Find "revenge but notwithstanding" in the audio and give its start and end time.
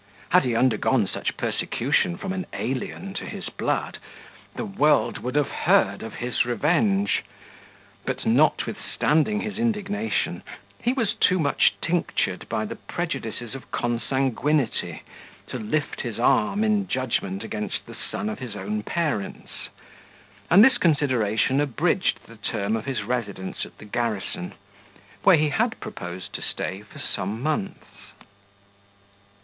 6.43-9.41